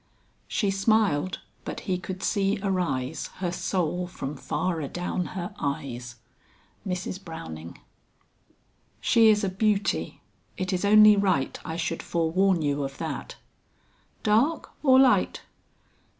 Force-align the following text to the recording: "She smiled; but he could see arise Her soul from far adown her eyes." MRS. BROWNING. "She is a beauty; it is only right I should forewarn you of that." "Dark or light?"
"She 0.47 0.71
smiled; 0.71 1.41
but 1.63 1.81
he 1.81 1.99
could 1.99 2.23
see 2.23 2.57
arise 2.63 3.27
Her 3.35 3.51
soul 3.51 4.07
from 4.07 4.35
far 4.35 4.81
adown 4.81 5.25
her 5.35 5.53
eyes." 5.59 6.15
MRS. 6.87 7.23
BROWNING. 7.23 7.77
"She 8.99 9.29
is 9.29 9.43
a 9.43 9.49
beauty; 9.49 10.19
it 10.57 10.73
is 10.73 10.83
only 10.83 11.15
right 11.15 11.55
I 11.63 11.75
should 11.75 12.01
forewarn 12.01 12.63
you 12.63 12.83
of 12.83 12.97
that." 12.97 13.35
"Dark 14.23 14.71
or 14.81 14.99
light?" 14.99 15.43